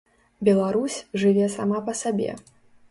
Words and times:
Беларусь 0.49 0.97
жыве 1.25 1.47
сама 1.59 1.85
па 1.91 1.97
сабе. 2.03 2.31